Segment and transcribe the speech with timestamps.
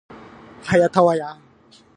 [0.63, 1.37] はやたわた